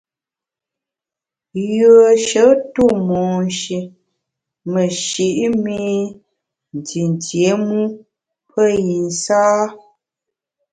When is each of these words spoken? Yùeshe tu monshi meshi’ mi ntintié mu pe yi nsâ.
Yùeshe 1.75 2.43
tu 2.73 2.85
monshi 3.07 3.77
meshi’ 4.73 5.27
mi 5.63 5.79
ntintié 6.77 7.49
mu 7.67 7.81
pe 8.49 8.63
yi 8.85 8.97
nsâ. 9.07 9.41